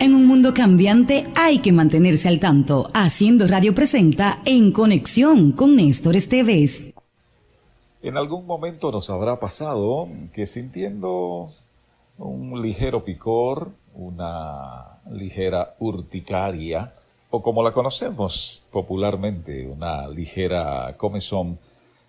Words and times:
En 0.00 0.14
un 0.14 0.28
mundo 0.28 0.54
cambiante 0.54 1.26
hay 1.34 1.58
que 1.58 1.72
mantenerse 1.72 2.28
al 2.28 2.38
tanto. 2.38 2.88
Haciendo 2.94 3.48
Radio 3.48 3.74
presenta 3.74 4.38
En 4.44 4.70
Conexión 4.70 5.50
con 5.50 5.74
Néstor 5.74 6.14
Esteves. 6.14 6.94
En 8.00 8.16
algún 8.16 8.46
momento 8.46 8.92
nos 8.92 9.10
habrá 9.10 9.40
pasado 9.40 10.08
que 10.32 10.46
sintiendo 10.46 11.50
un 12.16 12.62
ligero 12.62 13.04
picor, 13.04 13.72
una 13.92 15.00
ligera 15.10 15.74
urticaria, 15.80 16.94
o 17.30 17.42
como 17.42 17.64
la 17.64 17.72
conocemos 17.72 18.66
popularmente, 18.70 19.66
una 19.66 20.06
ligera 20.06 20.94
comezón, 20.96 21.58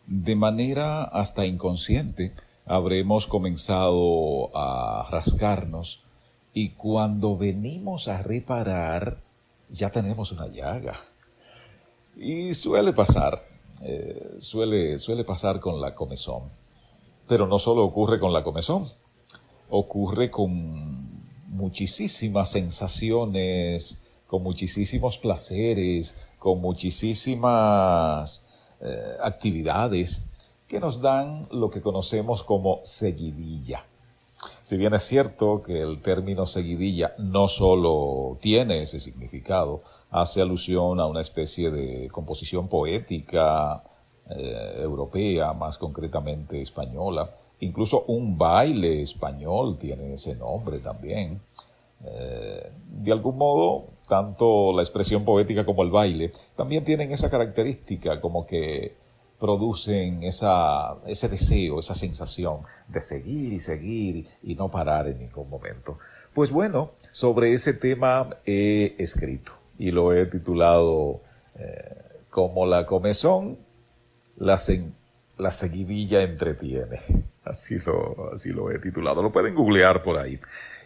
de 0.06 0.36
manera 0.36 1.06
hasta 1.06 1.48
inconsciente, 1.48 2.34
habremos 2.68 3.26
comenzado 3.26 4.56
a 4.56 5.10
rascarnos 5.10 6.04
y 6.54 6.70
cuando 6.72 7.38
venimos 7.38 8.08
a 8.08 8.22
reparar 8.22 9.22
ya 9.70 9.92
tenemos 9.92 10.32
una 10.32 10.48
llaga. 10.48 11.00
Y 12.18 12.54
suele 12.54 12.92
pasar, 12.92 13.44
eh, 13.82 14.36
suele, 14.40 15.00
suele 15.00 15.24
pasar 15.24 15.60
con 15.60 15.80
la 15.80 15.96
comezón. 15.96 16.50
Pero 17.28 17.48
no 17.48 17.60
solo 17.60 17.84
ocurre 17.84 18.20
con 18.20 18.34
la 18.34 18.44
comezón, 18.44 18.90
ocurre 19.70 20.32
con 20.32 21.24
muchísimas 21.48 22.52
sensaciones, 22.52 24.02
con 24.28 24.44
muchísimos 24.44 25.18
placeres, 25.18 26.18
con 26.40 26.60
muchísimas 26.62 28.46
eh, 28.82 29.18
actividades 29.22 30.26
que 30.68 30.80
nos 30.80 31.02
dan 31.02 31.48
lo 31.52 31.70
que 31.70 31.82
conocemos 31.82 32.44
como 32.44 32.80
seguidilla. 32.84 33.86
Si 34.64 34.78
bien 34.78 34.94
es 34.94 35.04
cierto 35.04 35.62
que 35.64 35.82
el 35.82 36.02
término 36.02 36.46
seguidilla 36.46 37.14
no 37.18 37.48
solo 37.48 38.38
tiene 38.40 38.82
ese 38.82 39.00
significado, 39.00 39.82
hace 40.12 40.42
alusión 40.42 41.00
a 41.00 41.06
una 41.06 41.22
especie 41.22 41.70
de 41.72 42.08
composición 42.10 42.68
poética 42.68 43.84
eh, 44.30 44.76
europea, 44.82 45.54
más 45.54 45.78
concretamente 45.78 46.62
española, 46.62 47.30
incluso 47.60 48.06
un 48.08 48.38
baile 48.38 49.02
español 49.02 49.78
tiene 49.80 50.14
ese 50.14 50.36
nombre 50.36 50.80
también. 50.80 51.42
Eh, 52.06 52.72
de 52.88 53.12
algún 53.12 53.38
modo, 53.38 53.88
tanto 54.08 54.72
la 54.74 54.82
expresión 54.82 55.26
poética 55.26 55.66
como 55.66 55.84
el 55.84 55.92
baile 55.92 56.32
también 56.56 56.86
tienen 56.86 57.12
esa 57.12 57.30
característica 57.30 58.22
como 58.22 58.46
que 58.46 58.96
producen 59.40 60.24
esa, 60.24 60.96
ese 61.08 61.30
deseo, 61.30 61.80
esa 61.80 61.96
sensación 61.96 62.60
de 62.88 63.02
seguir 63.02 63.54
y 63.54 63.60
seguir 63.60 64.28
y 64.44 64.56
no 64.56 64.70
parar 64.70 65.08
en 65.08 65.20
ningún 65.20 65.50
momento. 65.50 65.98
Pues 66.34 66.52
bueno, 66.52 66.92
sobre 67.12 67.54
ese 67.54 67.74
tema 67.74 68.30
he 68.46 68.96
escrito 68.98 69.54
y 69.78 69.92
lo 69.92 70.14
he 70.14 70.26
titulado 70.26 71.22
eh, 71.56 71.96
como 72.30 72.66
la 72.66 72.86
comezón, 72.86 73.58
la, 74.38 74.60
la 75.38 75.52
seguidilla 75.52 76.22
entretiene. 76.22 77.00
Así 77.44 77.80
lo, 77.80 78.32
así 78.32 78.50
lo 78.52 78.70
he 78.70 78.78
titulado. 78.78 79.24
Lo 79.24 79.32
pueden 79.32 79.56
googlear 79.56 80.04
por 80.04 80.20
ahí. 80.20 80.40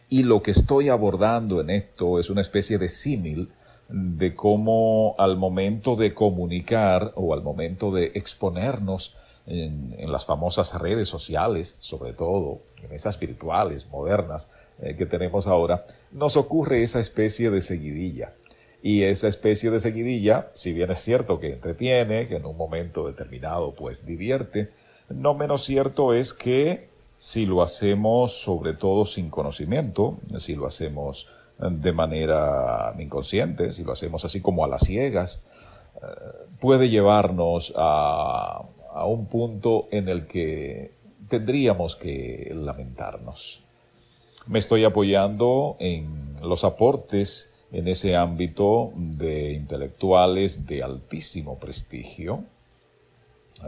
Y 0.07 0.23
lo 0.23 0.41
que 0.41 0.51
estoy 0.51 0.87
abordando 0.87 1.59
en 1.59 1.69
esto 1.69 2.19
es 2.19 2.29
una 2.29 2.39
especie 2.39 2.77
de 2.77 2.87
símil 2.87 3.51
de 3.89 4.35
cómo 4.35 5.15
al 5.17 5.37
momento 5.37 5.95
de 5.95 6.13
comunicar 6.13 7.11
o 7.15 7.33
al 7.33 7.43
momento 7.43 7.91
de 7.91 8.11
exponernos 8.15 9.15
en, 9.45 10.11
las 10.11 10.25
famosas 10.25 10.73
redes 10.79 11.07
sociales, 11.07 11.75
sobre 11.79 12.13
todo 12.13 12.61
en 12.81 12.91
esas 12.93 13.19
virtuales, 13.19 13.87
modernas 13.89 14.51
eh, 14.81 14.95
que 14.95 15.05
tenemos 15.05 15.47
ahora, 15.47 15.85
nos 16.11 16.37
ocurre 16.37 16.83
esa 16.83 16.99
especie 16.99 17.49
de 17.49 17.61
seguidilla. 17.61 18.33
Y 18.81 19.03
esa 19.03 19.29
especie 19.29 19.71
de 19.71 19.79
seguidilla, 19.79 20.49
si 20.53 20.73
bien 20.73 20.91
es 20.91 20.99
cierto 20.99 21.39
que 21.39 21.53
entretiene, 21.53 22.27
que 22.27 22.35
en 22.35 22.45
un 22.45 22.57
momento 22.57 23.07
determinado 23.07 23.73
pues 23.73 24.05
divierte, 24.05 24.71
no 25.09 25.33
menos 25.35 25.63
cierto 25.63 26.13
es 26.13 26.33
que 26.33 26.89
si 27.15 27.45
lo 27.45 27.61
hacemos 27.61 28.41
sobre 28.41 28.73
todo 28.73 29.05
sin 29.05 29.29
conocimiento, 29.29 30.17
si 30.37 30.55
lo 30.55 30.65
hacemos 30.65 31.29
de 31.69 31.91
manera 31.93 32.93
inconsciente, 32.99 33.71
si 33.71 33.83
lo 33.83 33.93
hacemos 33.93 34.25
así 34.25 34.41
como 34.41 34.65
a 34.65 34.67
las 34.67 34.83
ciegas, 34.83 35.45
eh, 35.95 36.05
puede 36.59 36.89
llevarnos 36.89 37.73
a, 37.75 38.63
a 38.93 39.05
un 39.05 39.27
punto 39.27 39.87
en 39.91 40.09
el 40.09 40.25
que 40.27 40.91
tendríamos 41.29 41.95
que 41.95 42.51
lamentarnos. 42.53 43.63
Me 44.45 44.59
estoy 44.59 44.83
apoyando 44.83 45.77
en 45.79 46.35
los 46.41 46.63
aportes 46.63 47.53
en 47.71 47.87
ese 47.87 48.15
ámbito 48.15 48.93
de 48.95 49.53
intelectuales 49.53 50.67
de 50.67 50.83
altísimo 50.83 51.57
prestigio. 51.57 52.43
Eh, 53.63 53.67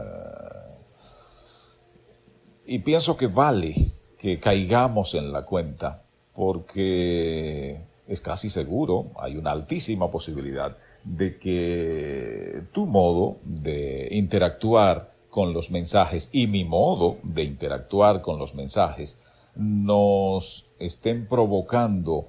y 2.66 2.78
pienso 2.78 3.16
que 3.16 3.26
vale 3.26 3.90
que 4.18 4.38
caigamos 4.38 5.14
en 5.14 5.32
la 5.32 5.44
cuenta 5.44 6.02
porque 6.36 7.80
es 8.06 8.20
casi 8.20 8.50
seguro, 8.50 9.06
hay 9.16 9.36
una 9.36 9.52
altísima 9.52 10.10
posibilidad 10.10 10.76
de 11.02 11.38
que 11.38 12.62
tu 12.72 12.86
modo 12.86 13.38
de 13.42 14.08
interactuar 14.12 15.14
con 15.30 15.54
los 15.54 15.70
mensajes 15.70 16.28
y 16.32 16.46
mi 16.46 16.64
modo 16.64 17.18
de 17.22 17.44
interactuar 17.44 18.20
con 18.20 18.38
los 18.38 18.54
mensajes 18.54 19.20
nos 19.54 20.66
estén 20.78 21.26
provocando 21.26 22.28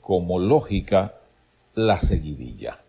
como 0.00 0.38
lógica 0.38 1.16
la 1.74 1.98
seguidilla. 1.98 2.84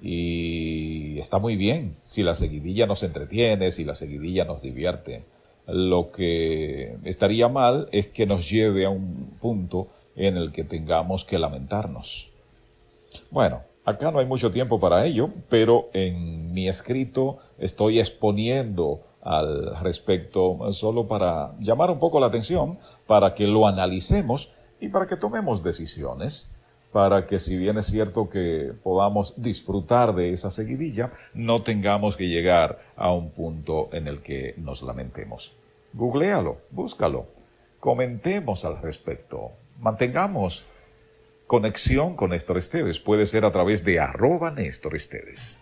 Y 0.00 1.18
está 1.18 1.38
muy 1.38 1.56
bien 1.56 1.96
si 2.02 2.22
la 2.22 2.34
seguidilla 2.34 2.86
nos 2.86 3.02
entretiene, 3.02 3.70
si 3.70 3.84
la 3.84 3.94
seguidilla 3.94 4.44
nos 4.44 4.62
divierte 4.62 5.24
lo 5.66 6.10
que 6.12 6.96
estaría 7.04 7.48
mal 7.48 7.88
es 7.92 8.08
que 8.08 8.26
nos 8.26 8.48
lleve 8.48 8.86
a 8.86 8.90
un 8.90 9.36
punto 9.40 9.88
en 10.14 10.36
el 10.36 10.52
que 10.52 10.64
tengamos 10.64 11.24
que 11.24 11.38
lamentarnos. 11.38 12.30
Bueno, 13.30 13.62
acá 13.84 14.10
no 14.10 14.18
hay 14.18 14.26
mucho 14.26 14.50
tiempo 14.50 14.80
para 14.80 15.04
ello, 15.06 15.30
pero 15.48 15.88
en 15.92 16.52
mi 16.52 16.68
escrito 16.68 17.38
estoy 17.58 17.98
exponiendo 17.98 19.00
al 19.22 19.76
respecto 19.80 20.72
solo 20.72 21.08
para 21.08 21.54
llamar 21.58 21.90
un 21.90 21.98
poco 21.98 22.20
la 22.20 22.26
atención, 22.26 22.78
para 23.06 23.34
que 23.34 23.46
lo 23.46 23.66
analicemos 23.66 24.52
y 24.80 24.88
para 24.88 25.06
que 25.06 25.16
tomemos 25.16 25.62
decisiones, 25.62 26.54
para 26.92 27.26
que 27.26 27.38
si 27.38 27.56
bien 27.56 27.78
es 27.78 27.86
cierto 27.86 28.30
que 28.30 28.72
podamos 28.82 29.34
disfrutar 29.36 30.14
de 30.14 30.32
esa 30.32 30.50
seguidilla, 30.50 31.12
no 31.34 31.62
tengamos 31.62 32.16
que 32.16 32.28
llegar 32.28 32.80
a 32.96 33.12
un 33.12 33.30
punto 33.30 33.88
en 33.92 34.08
el 34.08 34.22
que 34.22 34.54
nos 34.56 34.82
lamentemos. 34.82 35.52
Googlealo, 35.92 36.58
búscalo, 36.70 37.26
comentemos 37.80 38.64
al 38.64 38.80
respecto, 38.80 39.52
mantengamos 39.80 40.64
conexión 41.46 42.16
con 42.16 42.30
Néstor 42.30 42.58
Esteves. 42.58 42.98
Puede 42.98 43.26
ser 43.26 43.44
a 43.44 43.52
través 43.52 43.84
de 43.84 44.00
arroba 44.00 44.50
Néstor 44.50 44.94
Esteves. 44.94 45.60